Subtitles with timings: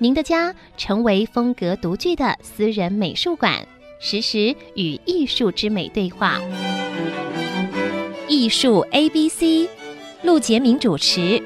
[0.00, 3.66] 您的家成为风格独具的私人美术馆，
[3.98, 6.40] 实时与艺术之美对话。
[8.28, 9.68] 艺术 A B C，
[10.22, 11.42] 陆杰明主持。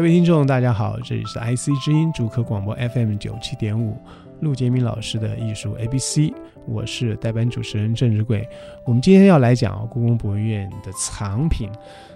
[0.00, 3.98] 各位听众，大家好，这里是 IC 之音主客广播 FM 九七点五，
[4.40, 6.32] 陆杰明老师的艺术 A B C，
[6.66, 8.48] 我是代班主持人郑志贵。
[8.86, 11.68] 我们今天要来讲故宫博物院的藏品。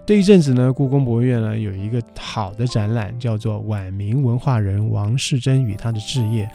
[0.06, 6.46] 这一阵子呢，故宫博物院呢有一个好的展览，叫做《晚明文化人王士祯与他的置业》。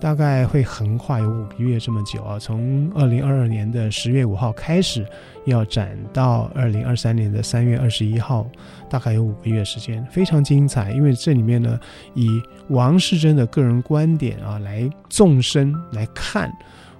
[0.00, 5.06] 大概会横跨有五个月这么久啊，从二零二二年的十月五号开始，
[5.44, 8.48] 要展到二零二三年的三月二十一号，
[8.88, 10.90] 大概有五个月时间，非常精彩。
[10.92, 11.78] 因为这里面呢，
[12.14, 12.28] 以
[12.68, 16.50] 王世贞的个人观点啊来纵深来看，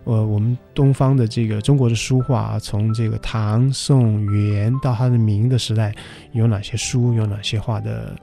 [0.05, 5.95] 呃，我们东方的这个中国的书画啊，从这个唐宋元到他的明的时代，
[6.33, 8.15] 有哪些书，有哪些画的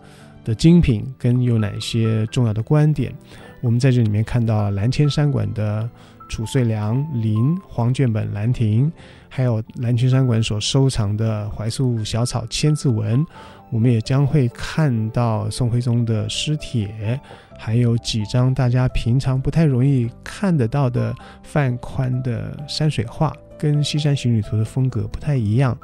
[0.48, 3.14] 的精品，跟有哪些重要的观点。
[3.60, 5.88] 我们在这里面看到了蓝千山馆的
[6.30, 8.90] 褚遂良临黄卷本《兰亭》，
[9.28, 13.26] 还有蓝千山馆所收藏的怀素小草千字文。
[13.70, 17.20] 我们也将会看到宋徽宗的诗帖，
[17.60, 25.78] 还有几张大家平常不太容易看得到的范宽的山水画，跟《西山行旅图》的风格不太一样。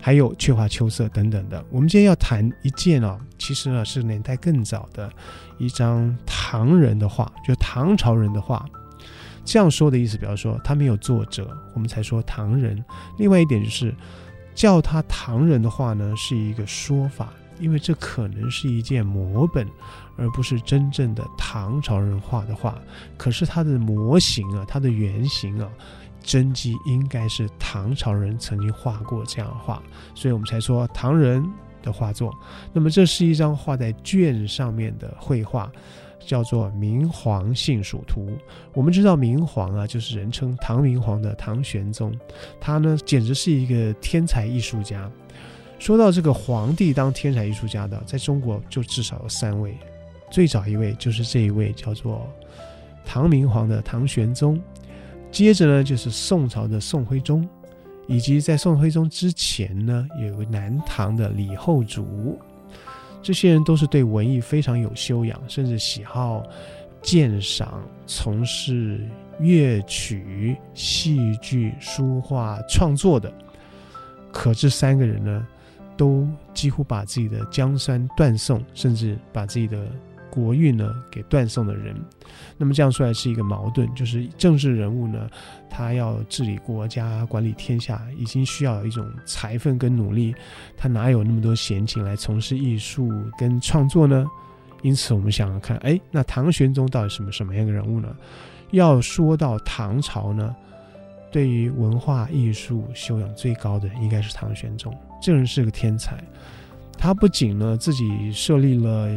[0.00, 1.64] 还有鹊画秋色等等的。
[1.70, 5.12] 我们今天要谈一件哦，其实呢是年代更早的
[5.58, 8.64] 一张唐人的画，就唐朝人的画。
[9.44, 12.82] 这样说的意思，比方说他没有作者，我们才说唐人。
[13.18, 13.94] 另外一点就是
[14.54, 19.66] 叫他唐人的话呢，是一个说法，因为这可能是一件摹本，
[20.16, 22.78] 而不是真正的唐朝人画的画。
[23.16, 25.68] 可是它的模型啊，它的原型啊。
[26.22, 29.82] 真迹应该是唐朝人曾经画过这样画，
[30.14, 31.44] 所以我们才说唐人
[31.82, 32.32] 的画作。
[32.72, 35.70] 那么这是一张画在卷上面的绘画，
[36.18, 38.26] 叫做《明皇幸蜀图》。
[38.74, 42.14] 我们知道明皇啊，就是人称唐明皇的唐玄宗，
[42.60, 45.10] 他呢简直是一个天才艺术家。
[45.78, 49.74] 说到这个皇帝当天才艺术家的，在中国就至少有三位，
[50.30, 52.28] 最早一位就是这一位叫做
[53.06, 54.60] 唐明皇的唐玄宗。
[55.30, 57.48] 接着呢，就是宋朝的宋徽宗，
[58.06, 62.38] 以及在宋徽宗之前呢，有个南唐的李后主，
[63.22, 66.42] 这些人都是对文艺非常有修养，甚至喜好
[67.00, 69.00] 鉴赏、从事
[69.38, 73.32] 乐曲、戏剧、书画创作的。
[74.32, 75.46] 可这三个人呢，
[75.96, 79.86] 都几乎把自己的江山断送，甚至把自己的。
[80.30, 81.94] 国运呢，给断送的人，
[82.56, 85.28] 那么这样说来是一个矛盾，就是政治人物呢，
[85.68, 90.34] 他要治理国家、管理天下，已经需要一种才分跟努力，
[90.76, 94.26] 他哪有那么多闲情来从事艺术跟创作呢？
[94.82, 98.16] 因此，我们想想看，哎，那唐玄宗到底什么什么样的人物呢？
[98.70, 100.54] 要说到唐朝呢，
[101.30, 104.96] 对于文化艺术修养最高的，应该是唐玄宗。
[105.20, 106.16] 这个人是个天才，
[106.96, 109.08] 他不仅呢自己设立了。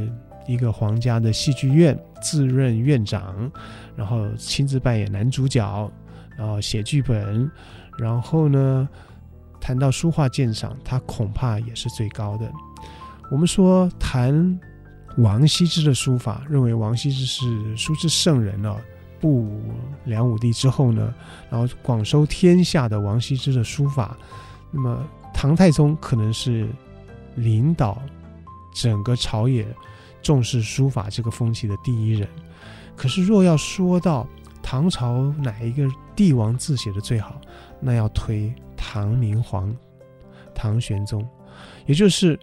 [0.45, 3.51] 一个皇家的戏剧院，自任院长，
[3.95, 5.91] 然后亲自扮演男主角，
[6.37, 7.49] 然后写剧本，
[7.97, 8.87] 然后呢，
[9.61, 12.51] 谈到书画鉴赏，他恐怕也是最高的。
[13.31, 14.59] 我们说谈
[15.17, 18.79] 王羲之的书法，认为王羲之是书之圣人了，
[19.19, 19.61] 不
[20.03, 21.13] 梁武帝之后呢，
[21.49, 24.17] 然后广收天下的王羲之的书法，
[24.71, 26.67] 那么唐太宗可能是
[27.35, 28.01] 领导
[28.73, 29.65] 整个朝野。
[30.23, 32.27] 重视书法这个风气的第一人，
[32.95, 34.27] 可是若要说到
[34.63, 35.85] 唐朝哪一个
[36.15, 37.39] 帝王字写的最好，
[37.81, 39.75] 那要推唐明皇
[40.55, 41.27] 唐玄宗，
[41.85, 42.39] 也就是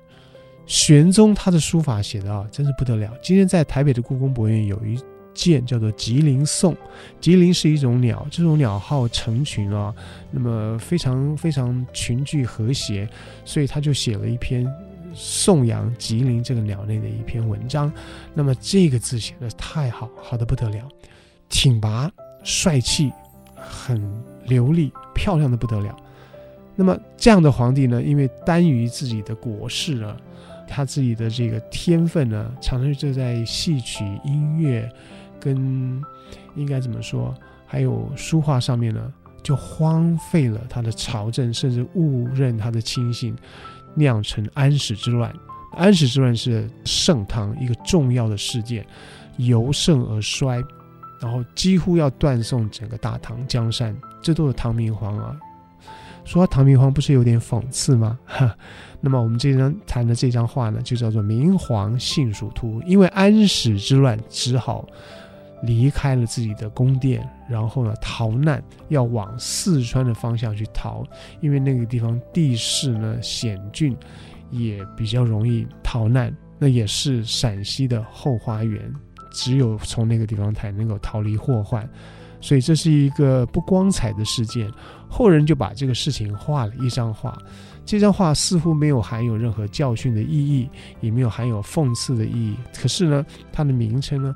[0.66, 3.10] 玄宗他的书法写的啊，真是不得了。
[3.22, 5.00] 今天在台北的故宫博物院有一
[5.32, 6.74] 件叫做《吉林颂》，
[7.18, 9.94] 吉林是一种鸟，这种鸟好成群啊，
[10.30, 13.08] 那么非常非常群聚和谐，
[13.44, 14.70] 所以他就写了一篇。
[15.14, 17.92] 颂扬吉林这个鸟类的一篇文章，
[18.34, 20.88] 那么这个字写的太好，好的不得了，
[21.48, 22.10] 挺拔、
[22.42, 23.12] 帅气、
[23.54, 24.00] 很
[24.46, 25.96] 流利、漂亮的不得了。
[26.76, 30.16] 那么这样的皇帝呢，因为耽于自己的国事啊，
[30.66, 34.90] 他自己的这个天分呢，常常就在戏曲、音乐
[35.38, 36.02] 跟
[36.56, 37.34] 应该怎么说，
[37.66, 43.36] 还有书画上面呢，就荒废了他的朝政，甚至误认他的亲信，
[43.94, 45.32] 酿成安史之乱。
[45.72, 48.84] 安史之乱是盛唐一个重要的事件，
[49.36, 50.62] 由盛而衰，
[51.20, 53.96] 然后几乎要断送整个大唐江山。
[54.20, 55.36] 这都是唐明皇啊。
[56.24, 58.18] 说唐明皇不是有点讽刺吗？
[58.24, 58.54] 哈，
[59.00, 62.80] 那么我们这张谈的这张画呢，就叫做《明皇幸蜀图》。
[62.84, 64.86] 因为安史之乱，只好
[65.62, 71.04] 离开了自己的宫殿，然后呢逃难，要往四川的方向去逃，
[71.40, 73.96] 因为那个地方地势呢险峻。
[74.52, 78.92] 也比较容易逃难，那也是陕西的后花园，
[79.30, 81.88] 只有从那个地方才能够逃离祸患，
[82.40, 84.68] 所以这是一个不光彩的事件。
[85.08, 87.38] 后人就把这个事情画了一张画，
[87.86, 90.68] 这张画似乎没有含有任何教训的意义，
[91.00, 92.56] 也没有含有讽刺的意义。
[92.74, 94.34] 可是呢，它的名称呢，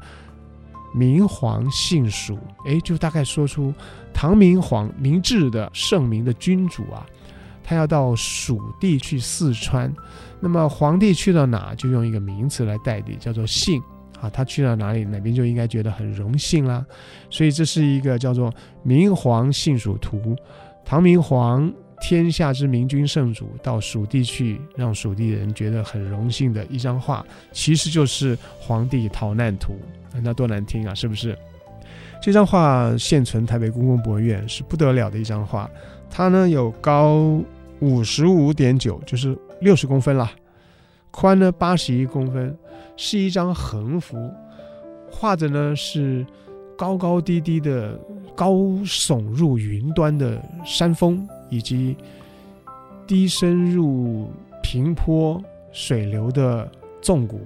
[0.94, 3.74] 明皇幸蜀，诶，就大概说出
[4.12, 7.04] 唐明皇明治的圣明的君主啊。
[7.66, 9.90] 他要到蜀地去四川，
[10.38, 13.82] 那么皇帝去到哪，就用一个名词来代替，叫做幸
[14.20, 14.28] 啊。
[14.28, 16.84] 他去到哪里，哪边就应该觉得很荣幸啦。
[17.30, 18.52] 所以这是一个叫做
[18.82, 20.18] 《明皇幸蜀图》，
[20.84, 21.72] 唐明皇
[22.06, 29.74] 天下之明君圣主到蜀地去，让蜀地人觉得很荣幸的一张画，其实就是皇帝逃难图。
[30.22, 31.34] 那多难听啊，是不是？
[32.20, 35.68] 这张画现存台北故宫博物院，是不得了的一张画。
[36.10, 37.40] 它呢有高
[37.80, 40.30] 五十五点九，就是六十公分了，
[41.10, 42.54] 宽呢八十一公分，
[42.98, 44.30] 是一张横幅，
[45.10, 46.26] 画着呢是
[46.76, 47.98] 高高低低的
[48.36, 48.52] 高
[48.84, 51.96] 耸入云端的山峰，以及
[53.06, 54.30] 低深入
[54.62, 55.40] 平坡
[55.70, 56.70] 水流的
[57.00, 57.40] 纵谷，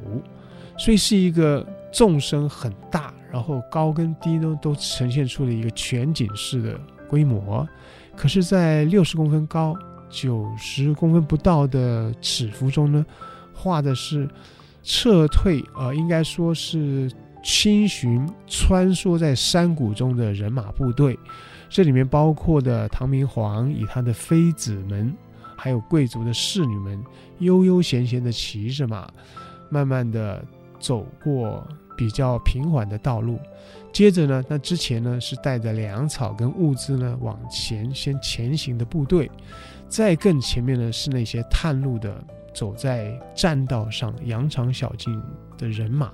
[0.78, 7.68] 所以是一个纵深很大，然后高跟低呢都呈现出了一个全景式的规模。
[8.16, 9.76] 可是，在六十公分高、
[10.08, 13.04] 九十公分不到的尺幅中呢，
[13.52, 14.28] 画的是
[14.82, 17.10] 撤退，呃，应该说是
[17.48, 21.18] 轻巡穿梭在山谷中的人马部队。
[21.70, 25.10] 这里面包括的唐明皇与他的妃子们，
[25.56, 27.02] 还有贵族的侍女们，
[27.38, 29.10] 悠悠闲闲地骑着马，
[29.70, 30.44] 慢慢地
[30.78, 31.66] 走过
[31.96, 33.38] 比较平缓的道路。
[33.94, 39.30] 接着呢，那之前呢是带着粮草跟物资呢往前先前行的部队，
[39.88, 42.22] 再更前面呢是那些探路的
[42.52, 45.18] 走在栈道上羊肠小径
[45.56, 46.12] 的人马，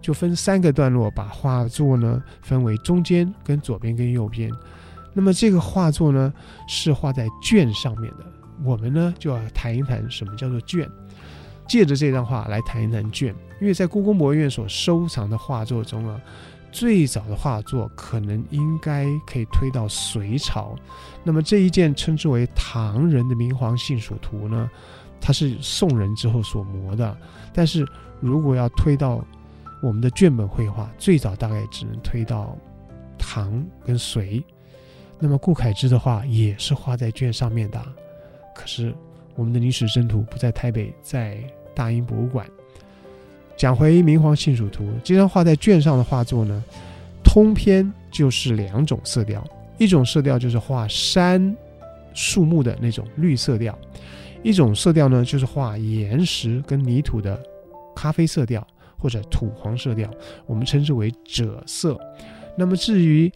[0.00, 4.50] 就分三个段落把画作呢分为中间跟左边跟右边。
[5.12, 6.32] 那么这个画作呢
[6.68, 8.24] 是画在绢上面的，
[8.62, 10.88] 我们呢就要谈一谈什么叫做绢，
[11.68, 16.20] 借着这张画来谈一谈绢，因为在故宫博物院所收藏的画作中啊。
[16.72, 20.76] 最早的画作可能应该可以推到隋朝，
[21.24, 24.70] 那么这一件称之为唐人的《明皇幸蜀图》呢，
[25.20, 27.16] 它是宋人之后所摹的。
[27.52, 27.84] 但是
[28.20, 29.20] 如果要推到
[29.82, 32.56] 我们的绢本绘画，最早大概只能推到
[33.18, 34.42] 唐跟隋。
[35.18, 37.82] 那么顾恺之的画也是画在绢上面的，
[38.54, 38.94] 可是
[39.34, 41.38] 我们的泥石真图不在台北，在
[41.74, 42.46] 大英博物馆。
[43.56, 46.64] 讲回《明皇幸蜀图》，这张画在绢上的画作呢，
[47.22, 49.44] 通篇就是两种色调，
[49.76, 51.54] 一种色调就是画山、
[52.14, 53.78] 树木的那种绿色调，
[54.42, 57.38] 一种色调呢就是画岩石跟泥土的
[57.94, 58.66] 咖啡色调
[59.00, 60.08] 或者土黄色调，
[60.46, 61.98] 我们称之为赭色。
[62.56, 63.32] 那么至于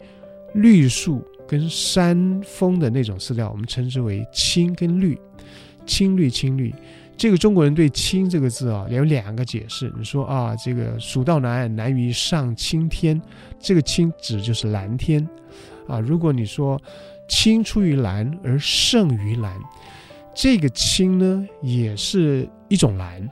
[0.53, 5.19] 绿树跟山峰的那种色调，我们称之为青跟绿，
[5.85, 6.73] 青绿青绿。
[7.17, 9.89] 这个中国人对“青”这个字啊，有两个解释。
[9.97, 13.21] 你说啊，这个蜀道难，难于上青天，
[13.57, 15.25] 这个“青”指就是蓝天
[15.87, 15.97] 啊。
[15.97, 16.77] 如果你说
[17.29, 19.57] “青出于蓝而胜于蓝”，
[20.35, 23.25] 这个“青”呢，也是一种蓝，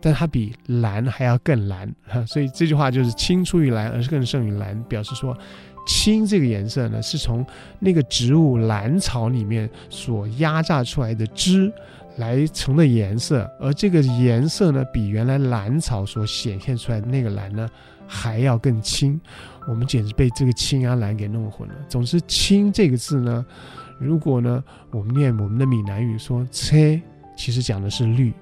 [0.00, 1.92] 但它比蓝还要更蓝。
[2.26, 5.36] 所以这句话就是“青出于蓝而是更胜于蓝”，表示说
[5.86, 7.44] “青”这个颜色呢，是从
[7.78, 11.72] 那个植物蓝草里面所压榨出来的汁。
[12.18, 17.68] 来成的颜色，而这个颜色呢，比原来蓝草所显现出来的那个蓝呢，
[18.06, 19.20] 还要更青。
[19.68, 21.74] 我们简直被这个青啊蓝给弄混了。
[21.90, 23.44] 总之，青这个字呢，
[24.00, 26.74] 如果呢，我们念我们的闽南语说“车”，
[27.36, 28.32] 其实讲的是绿，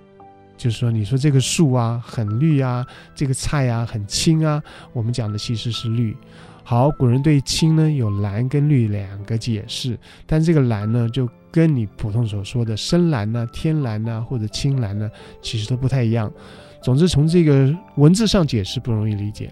[0.57, 6.17] 就是说，你说这个树啊很绿啊，这个菜啊很青啊，我们讲的其实是绿。
[6.63, 15.11] 好，古人对青呢有蓝跟绿两个解释，但这个蓝呢就跟你普通所说的深蓝呢、啊、天蓝呢、啊、或者青蓝呢，
[15.43, 16.33] 其实都不太一样。
[16.83, 19.51] 总之，从这个文字上解释不容易理解。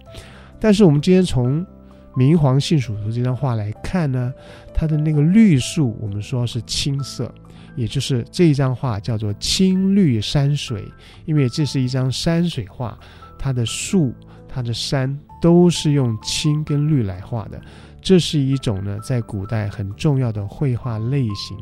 [0.59, 1.67] 但是我们今天从
[2.15, 4.33] 明黄杏蜀图这张画来看呢，
[4.73, 7.33] 它的那个绿树，我们说是青色，
[7.77, 10.85] 也就是这一张画叫做青绿山水，
[11.25, 12.99] 因为这是一张山水画，
[13.39, 14.15] 它的树、
[14.49, 15.19] 它的山。
[15.43, 17.61] 都是用青跟绿来画的，
[18.01, 21.59] 这是一种呢，在古代很重要的绘画类型，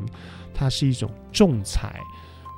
[0.53, 1.99] 它是一种重彩。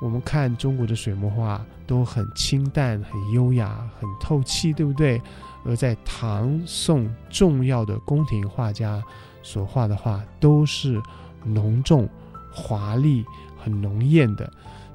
[0.02, 5.18] 我们看中国的水墨画都很清淡、很优雅、很透气，对不对？
[5.64, 9.02] 而在唐宋重要的宫廷画家
[9.42, 11.00] 所画的画，都是
[11.42, 12.06] 浓重、
[12.54, 13.24] 华丽、
[13.58, 14.50] 很浓艳的。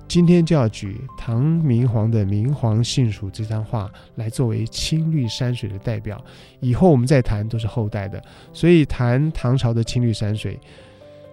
[0.07, 6.19] 今天就要举唐明皇的《明皇杏蜀》这张画来作为青绿山水的代表，
[6.61, 8.19] 以后我们再谈都是后代的，
[8.51, 10.55] 所以谈唐朝的青绿山水，《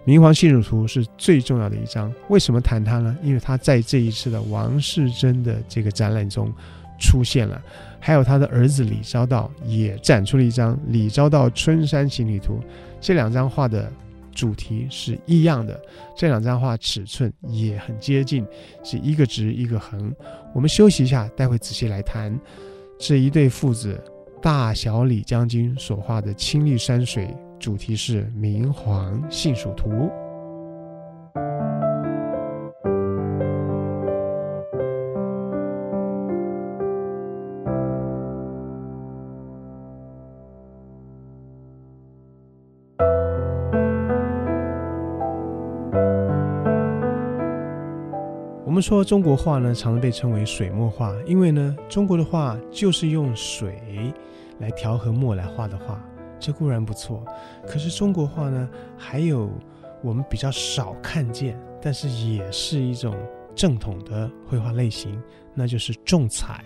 [0.03, 2.13] 明黄杏蜀图》是最重要的一张。
[2.27, 3.17] 为什么谈它呢？
[3.23, 6.53] 因为它在这一次的王世贞的这个展览中
[6.99, 7.59] 出现了，
[7.99, 12.59] 还有他的儿子李昭道也展出了一张《李昭道春山行旅图》，
[13.01, 13.91] 这两张画的。
[14.37, 15.81] 主题是一样的，
[16.15, 18.45] 这两张画尺寸也很接近，
[18.83, 20.13] 是一个直一个横。
[20.53, 22.39] 我们休息一下，待会仔细来谈
[22.99, 23.99] 这一对父子
[24.39, 29.89] 大小李将军所画的青绿山水，主题是《明黄杏蜀图》。
[48.77, 53.81] 我们说中国画呢，常常被称为水墨画，因为呢，中国的画就是用水
[54.59, 55.99] 来调和墨来画的画，
[56.39, 57.25] 这固然不错。
[57.65, 59.49] 可是中国画呢，还有
[60.03, 63.17] 我们比较少看见，但是也是一种
[63.55, 65.19] 正统的绘画类型，
[65.55, 66.63] 那就是重彩，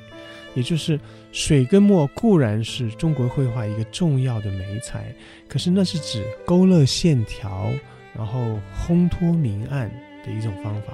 [0.53, 0.99] 也就是
[1.31, 5.15] 水跟墨固然是中国绘画一个重要的媒材，
[5.47, 7.69] 可是那是指勾勒线条，
[8.13, 9.89] 然后烘托明暗
[10.25, 10.91] 的一种方法。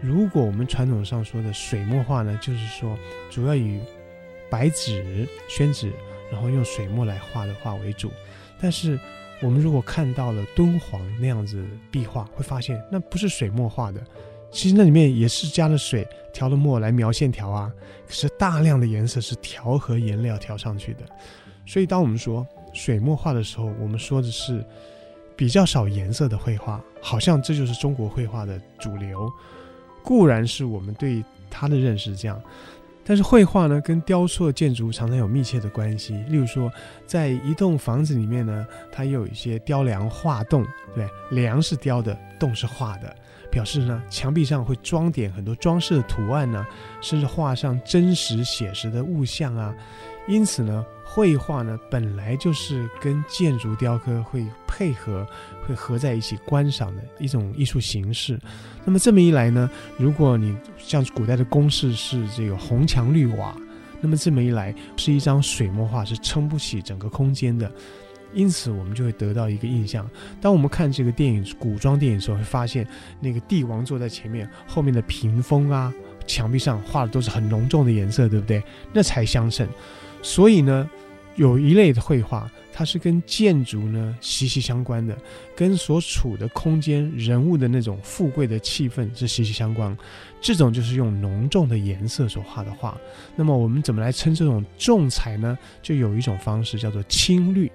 [0.00, 2.98] 如果我们传统上说的水墨画呢，就是说
[3.30, 3.80] 主要以
[4.50, 5.92] 白纸、宣纸，
[6.30, 8.10] 然后用水墨来画的画为主。
[8.60, 8.98] 但是
[9.42, 14.00] 我们如果看到了敦煌那样子壁画，会发现那不是水墨画的，
[14.50, 17.72] 其实那里面也是加了水、调了墨来描线条啊。
[18.06, 21.00] 可是大量的颜色是调和颜料调上去的。
[21.66, 24.64] 所以当我们说水墨画的时候，我们说的是
[25.34, 29.30] 比较少颜色的绘画，好像这就是中国绘画的主流。
[30.04, 32.40] 固然是我们对它的认识这样，
[33.02, 36.14] 但是绘画呢，跟雕塑建筑常常有密切的关系。
[36.28, 36.70] 例如说，
[37.06, 43.16] 在一栋房子里面呢，它有一些雕梁画栋，对，梁是雕的，栋是画的，
[43.50, 46.66] 表示呢，墙壁上会装点很多装饰的图案呢，
[47.00, 49.74] 甚至画上真实写实的物象啊。
[50.26, 55.26] 因此呢，绘画呢本来就是跟建筑雕刻会配合，
[55.66, 58.40] 会合在一起观赏的一种艺术形式。
[58.84, 63.54] 那么这么一来呢，如果你像古代的宫室是这个红墙绿瓦，
[64.00, 67.70] 那么这么一来是一张水墨画是撑不起整个空间的。
[68.32, 72.84] 因此我们就会得到一个印象：当我们看这个电影古装电影的时候，会发现
[73.20, 75.94] 那个帝王坐在前面，后面的屏风啊、
[76.26, 78.60] 墙壁上画的都是很浓重的颜色，对不对？
[78.92, 79.68] 那才相称。
[80.24, 80.88] 所以呢，
[81.36, 85.14] 有一类的绘画，它是跟建筑呢息息相关的，
[85.54, 89.94] 跟所处的空间、人物的那种富贵的气氛是息息相关。
[90.40, 92.98] 这种就是用浓重的颜色所画的画。
[93.36, 95.58] 那么我们怎么来称这种重彩呢？
[95.82, 97.70] 就有一种方式叫做青绿。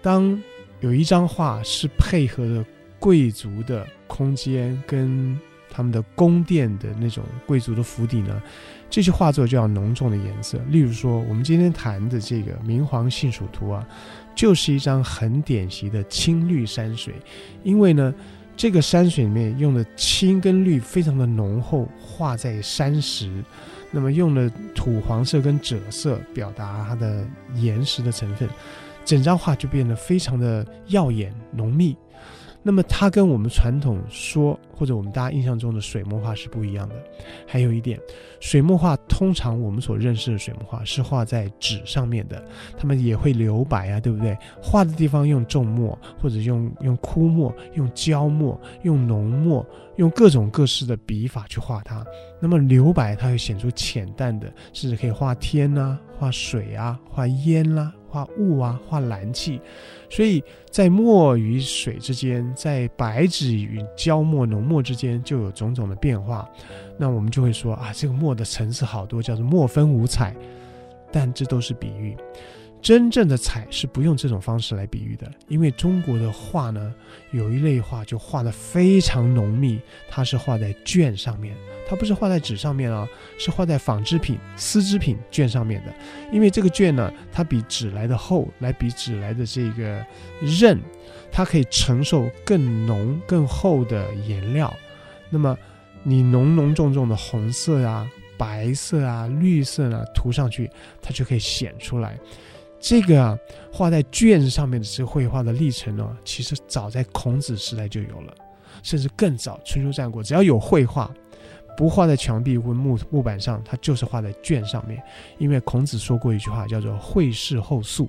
[0.00, 0.40] 当
[0.78, 2.64] 有一张画是配合着
[3.00, 5.36] 贵族的空间跟
[5.70, 8.42] 他们的宫殿的那种贵族的府邸呢，
[8.90, 10.58] 这些画作就要浓重的颜色。
[10.68, 13.86] 例如说，我们今天谈的这个《明黄杏蜀图》啊，
[14.34, 17.14] 就是一张很典型的青绿山水。
[17.62, 18.12] 因为呢，
[18.56, 23.42] 这个山水里面用的青跟绿非常的浓厚，画在山石，
[23.90, 27.24] 那么用的土黄色跟赭色表达它的
[27.54, 28.48] 岩石的成分，
[29.04, 31.96] 整张画就变得非常的耀眼浓密。
[32.62, 36.94] 那么它跟我们传统说，或者我们大家印象中的水墨画是不一样的。
[37.46, 37.98] 还有一点，
[38.38, 42.44] 水墨画通常我们所认识的水墨画是画在纸上面的，
[42.76, 44.36] 他们也会留白啊，对不对？
[44.62, 52.04] 画的地方用重墨，或者用用枯墨、用焦墨、用浓墨，用各种各式的笔法去画它。
[52.40, 59.60] 那么留白，它会显出浅淡的，甚至可以画天啊、画水啊、画烟啦、画雾啊，画蓝气。
[60.10, 66.46] 所以在墨与水之间，在白纸与焦墨浓墨之间，就有种种的变化。
[66.98, 70.34] 那我们就会说啊，这个墨的层次好多，叫做墨分五彩。
[71.12, 72.16] 但这都是比喻。
[72.82, 76.94] 真正的彩是不用这种方式来比喻的，因为中国的画呢，
[77.30, 81.54] 有一类画就画得非常浓密，它是画在绢上面，
[81.86, 83.06] 它不是画在纸上面啊，
[83.38, 85.92] 是画在纺织品、丝织品绢上面的。
[86.32, 90.04] 因为这个绢呢，它比纸来的厚，来比纸来的这个
[90.40, 90.80] 韧，
[91.30, 94.74] 它可以承受更浓、更厚的颜料。
[95.28, 95.56] 那么
[96.02, 100.70] 你浓浓重重的红色啊、白色啊、绿色啊涂上去，
[101.02, 102.18] 它就可以显出来。
[102.80, 103.38] 这个啊，
[103.70, 108.34] 画在卷上面的这绘画的历程呢、其实早在孔子时代就有了，
[108.82, 111.12] 甚至更早，春秋战国，只要有绘画，
[111.76, 115.02] 不画在墙壁或木木板上，它就是画在卷上面。
[115.36, 118.08] 因为孔子说过一句话，叫做“绘事后素”，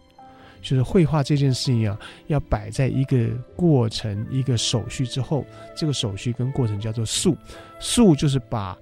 [0.64, 7.36] 就是绘画这件事情啊，要摆在一个过程、一个手续之后，这个手续跟过程叫做“素”，
[7.80, 8.78] 素就是把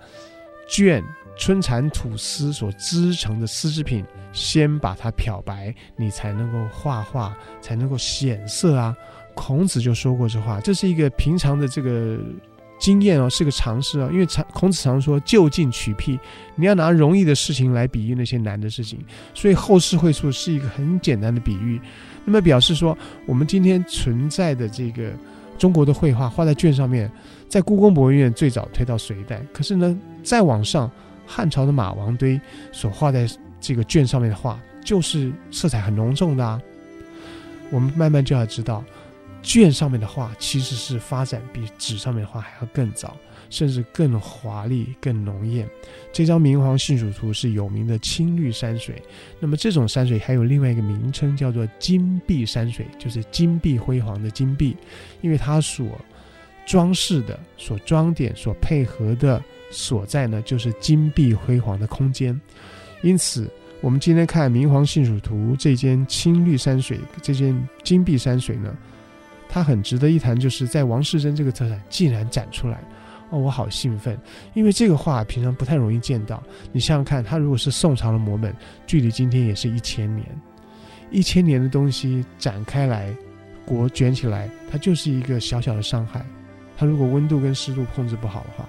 [0.69, 1.03] 卷。
[1.39, 4.03] 春蚕吐丝所织成的丝织品，
[4.33, 8.93] 先把它漂白，你才能够画画，才能够显色啊。
[9.33, 12.19] 孔子就说过这话，这是一个平常的这个
[12.77, 14.09] 经验哦，是个常识啊。
[14.11, 16.19] 因为常孔子常说就近取辟，
[16.55, 18.99] 你要拿容易的事情来比喻那些难的事情，
[19.33, 21.79] 所以后世绘素是一个很简单的比喻。
[22.25, 25.13] 那么表示说，我们今天存在的这个
[25.57, 27.09] 中国的绘画画在绢上面，
[27.47, 30.91] 在故宫博物院最早推到隋代，可是呢，再往上。
[31.31, 33.29] 汉朝的马王堆所画在
[33.61, 36.59] 这个卷上面的画，就是色彩很浓重的啊。
[37.69, 38.83] 我们慢慢就要知道，
[39.43, 43.15] 卷上面的画其实是发展比纸上面的画还要更早，
[43.51, 45.69] 甚至更华丽、更浓艳。
[46.11, 48.99] 这张明皇幸蜀图是有名的青绿山水，
[49.39, 54.75] 那么这种山水还有另外一个名称叫做金碧山水，就是金碧辉煌的金碧，
[55.21, 55.85] 因为它所
[56.65, 59.39] 装饰的、所装点、所配合的。
[59.71, 62.39] 所在呢，就是金碧辉煌的空间，
[63.01, 63.49] 因此
[63.81, 68.75] 我们今天看《明皇幸蜀图》这间青绿山水，这间金碧山水呢，
[69.47, 72.83] 它很值得一谈，就是在王世贞这个特产竟然展出来，
[73.29, 74.19] 哦，我好兴奋，
[74.53, 76.43] 因为这个画平常不太容易见到。
[76.71, 78.53] 你想想看，它如果是宋朝的摹本，
[78.85, 80.25] 距离今天也是一千年，
[81.11, 83.13] 一千年的东西展开来，
[83.65, 86.25] 裹卷起来，它就是一个小小的伤害。
[86.79, 88.65] 它如果温度跟湿度控制不好的话，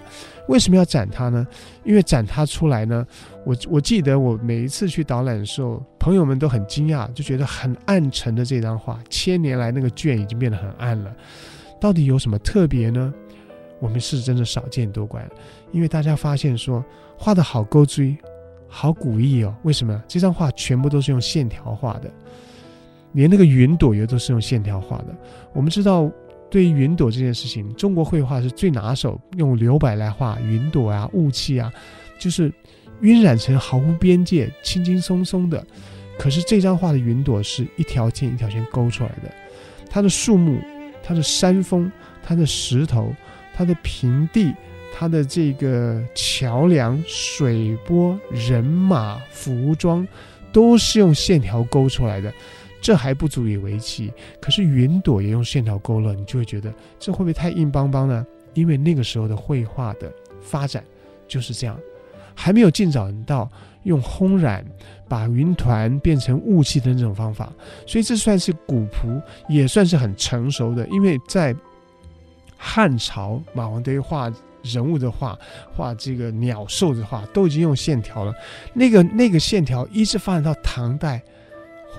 [0.49, 1.46] 为什么要展它呢？
[1.85, 3.07] 因为展它出来呢，
[3.44, 11.14] 我我记得我每一次去导览的时候，朋友们都很惊讶，就觉得很暗沉的这张画，千年来那个卷已经变得很暗了，
[11.81, 13.14] 到底有什么特别呢？
[13.79, 15.31] 我们是真的少见多怪了，
[15.70, 16.85] 因为大家发现说
[17.16, 18.18] 画的好勾锥，
[18.66, 19.55] 好古意哦。
[19.62, 20.03] 为什么？
[20.09, 22.11] 这张画全部都是用线条画的，
[23.12, 25.14] 连那个云朵也都是用线条画的。
[25.53, 26.11] 我们知道。
[26.50, 31.72] 对于云朵这件事情，中国绘画是最拿手，用留白来画云朵啊、雾气啊，
[32.18, 32.52] 就是
[33.02, 35.64] 晕染成毫无边界、轻轻松松的。
[36.18, 39.32] 可是这张画的云朵是一条线一条线勾出来的，
[39.88, 40.60] 它的树木、
[41.02, 41.90] 它的山峰、
[42.22, 43.14] 它的石头、
[43.54, 44.52] 它的平地、
[44.92, 50.06] 它的这个桥梁、水波、人马、服装，
[50.52, 52.30] 都是用线条勾出来的。
[52.80, 58.26] 这还不足以为奇，可是云朵也用线条勾勒，你就会觉得这会不会太硬邦邦呢？
[58.54, 60.82] 因为那个时候的绘画的发展
[61.28, 61.78] 就是这样，
[62.34, 63.48] 还没有进展到
[63.84, 64.64] 用烘染
[65.06, 67.52] 把云团变成雾气的那种方法，
[67.86, 70.86] 所以这算是古朴，也算是很成熟的。
[70.88, 71.54] 因为在
[72.56, 75.38] 汉朝，马王堆画人物的画，
[75.76, 78.34] 画这个鸟兽的画，都已经用线条了。
[78.72, 81.22] 那个那个线条一直发展到唐代。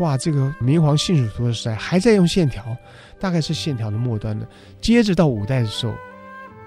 [0.01, 2.75] 画这个明皇幸蜀图的时代，还在用线条，
[3.19, 4.47] 大概是线条的末端的。
[4.81, 5.93] 接着到五代的时候，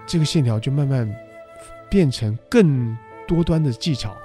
[0.06, 1.12] 这个线条就慢慢
[1.90, 4.16] 变成更多端的技巧。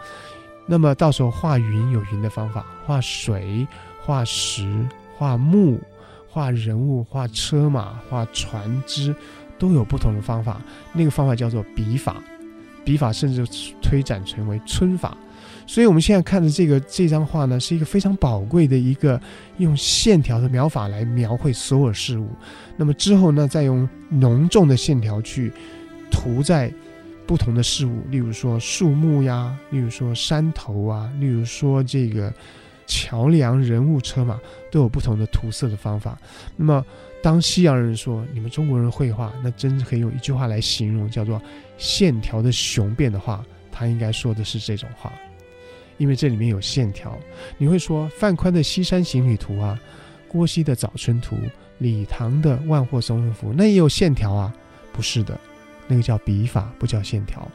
[0.68, 3.68] 那么到时候画云有云的方法，画水、
[4.00, 4.72] 画石、
[5.18, 5.82] 画木、
[6.28, 9.16] 画人物、画车马、画船只，
[9.58, 10.62] 都有不同的方法。
[10.94, 12.18] 那个方法叫做笔法，
[12.84, 13.46] 笔法甚至
[13.82, 15.18] 推展成为皴法。
[15.66, 19.22] 所以，我们现在看的这个这张画呢，是一个非常宝贵的一个
[19.60, 22.28] 用线条的描法来描绘所有事物。
[22.76, 25.54] 那么之后呢，再用浓重的线条去
[26.10, 26.74] 涂在
[27.28, 32.34] 不同的事物，例如说树木呀，例如说山头啊，例如说这个
[32.88, 34.40] 桥梁、人物、车马，
[34.72, 36.18] 都有不同的涂色的方法。
[36.56, 36.84] 那么，
[37.22, 41.42] 当西洋人说你们中国人绘画，那真是可以用一句话来形容，叫做
[41.78, 45.12] “线条的雄辩”的话，他应该说的是这种话。
[45.98, 47.18] 因为这里面有线条。
[47.58, 49.78] 你会说范宽的《西山行旅图》啊，
[50.30, 51.36] 郭熙的《早春图》，
[51.80, 54.54] 李唐的《万壑松风图》，那也有线条啊？
[54.94, 55.38] 不是的，
[55.88, 57.46] 那个叫笔法，不叫线条。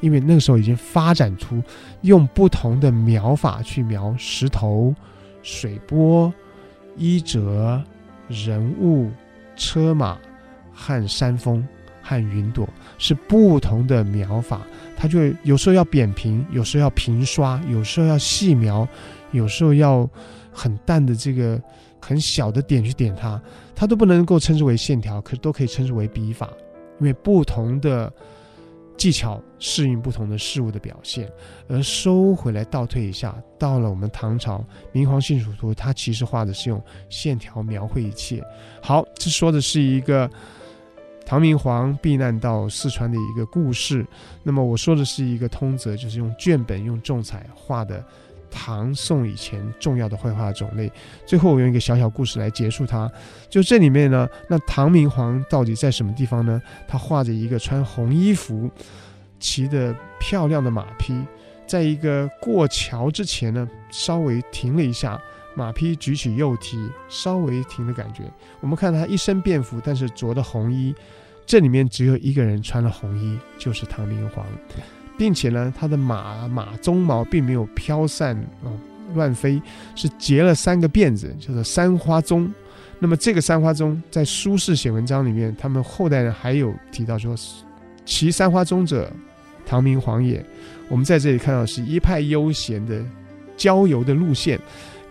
[0.00, 1.62] 因为那个时候已经发展出
[2.02, 4.94] 用不同的描法去描石头、
[5.42, 6.32] 水波、
[6.96, 7.82] 衣褶、
[8.30, 9.10] 人物、
[9.56, 10.16] 车马
[10.72, 11.66] 和山峰
[12.00, 12.66] 和云朵，
[12.96, 14.62] 是不同的描法。
[14.96, 18.86] 它就有时候要扁平，有时候要平刷，有时候要细描，
[19.32, 20.08] 有时候要
[20.52, 21.60] 很淡的这个
[22.00, 23.40] 很小的点去点它，
[23.74, 26.48] 它都不能够称之为线条，可都可以称之为笔法，
[27.00, 28.12] 因为不同的
[28.96, 31.30] 技巧适应不同的事物的表现。
[31.68, 34.58] 而收回来倒退一下，到了我们唐朝
[34.92, 38.42] 《明皇信蜀图》，它其实画的是用线条描绘一切。
[38.82, 40.30] 好，这说的是一个。
[41.26, 44.04] 唐明皇避难到四川的一个故事，
[44.42, 48.04] 那么我说的是一个通则，就是用卷本、用重彩画的
[48.50, 50.90] 唐宋以前重要的绘画种类。
[51.24, 53.10] 最后我用一个小小故事来结束它。
[53.48, 56.60] 就这里面呢，那唐明皇到底在什么地方呢？
[56.86, 58.70] 他画着一个穿红衣服、
[59.38, 61.14] 骑的漂亮的马匹，
[61.66, 65.20] 在一个过桥之前呢，稍微停了一下，
[65.54, 66.76] 马匹举起右蹄，
[67.08, 68.22] 稍微停的感觉。
[68.60, 70.94] 我们看他一身便服，但是着的红衣。
[71.46, 74.46] 这里面只有一个人穿了红衣，就是唐明皇，
[75.20, 78.72] 并且呢，他的马马鬃毛并没有飘散啊、
[79.12, 79.60] 乱飞，
[79.94, 82.50] 是结了三个辫子，叫做三花鬃。
[82.98, 87.36] 那么这个三花鬃在苏轼写文章里面，他们后代人还有提到说，
[88.06, 89.12] 骑三花鬃者，
[89.66, 90.42] 唐明皇也。
[90.88, 93.04] 我们在这里看到是一派悠闲的
[93.58, 94.58] 郊游的路线，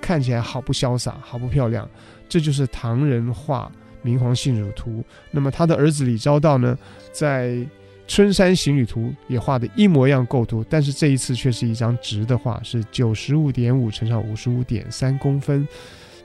[0.01, 1.87] 看起来好不潇洒，好不漂亮。
[2.27, 3.71] 这就是唐人画。
[4.01, 4.91] 《明皇幸蜀图》，
[5.29, 6.77] 那么他的儿子李昭道呢，
[7.11, 7.49] 在
[8.09, 15.65] 《春山行旅图》也画的一模一样构图，但是这一次却是一张直的画，是九十五点五乘上五十五点三公分。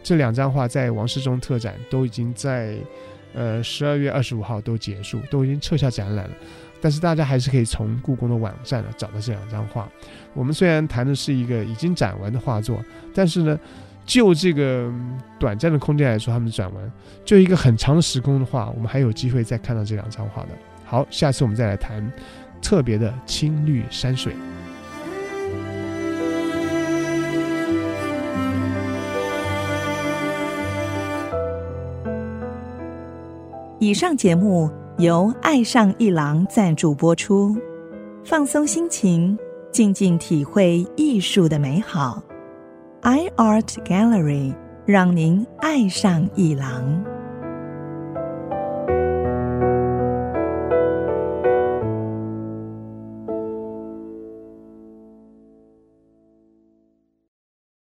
[0.03, 2.75] 这两张画在王世忠特展都已经在
[3.35, 6.31] 呃十二月二十五号都结束，都已经撤下展览了。
[6.81, 9.87] 但是大家还是可以从故宫的网站呢找到这两张画。
[10.33, 12.83] 我们虽然谈的是一个已经展完的画作，
[13.15, 13.61] 但是呢。
[14.07, 14.93] 就这个
[15.41, 16.85] 短暂的空间来说，他们展完；
[17.25, 20.49] 就一个很长的时空的话，我们还有机会再看到这两张画的。
[20.85, 22.13] 好，下次我们再来谈
[22.63, 24.33] 特别的青绿山水。
[33.81, 37.55] 以上节目由爱上一郎赞助播出，
[38.25, 39.37] 放松心情，
[39.71, 42.23] 静静体会艺术的美好。
[43.03, 44.55] iArt Gallery，
[44.87, 47.14] 让您爱上艺廊。